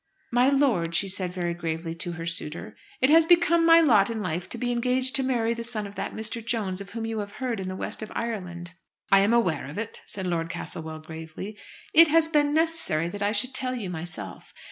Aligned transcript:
"My 0.31 0.49
lord," 0.49 0.95
she 0.95 1.07
said 1.07 1.31
very 1.31 1.53
gravely 1.53 1.93
to 1.93 2.13
her 2.13 2.25
suitor, 2.25 2.75
"it 3.01 3.11
has 3.11 3.23
become 3.27 3.67
my 3.67 3.81
lot 3.81 4.09
in 4.09 4.19
life 4.19 4.49
to 4.49 4.57
be 4.57 4.71
engaged 4.71 5.15
to 5.15 5.21
marry 5.23 5.53
the 5.53 5.63
son 5.63 5.85
of 5.85 5.93
that 5.93 6.15
Mr. 6.15 6.43
Jones 6.43 6.81
of 6.81 6.89
whom 6.89 7.05
you 7.05 7.19
have 7.19 7.33
heard 7.33 7.59
in 7.59 7.67
the 7.67 7.75
west 7.75 8.01
of 8.01 8.11
Ireland." 8.15 8.73
"I 9.11 9.19
am 9.19 9.31
aware 9.31 9.67
of 9.69 9.77
it," 9.77 10.01
said 10.07 10.25
Lord 10.25 10.49
Castlewell 10.49 11.01
gravely. 11.01 11.55
"It 11.93 12.07
has 12.07 12.27
been 12.27 12.51
necessary 12.51 13.09
that 13.09 13.21
I 13.21 13.31
should 13.31 13.53
tell 13.53 13.75
you 13.75 13.91
myself. 13.91 14.51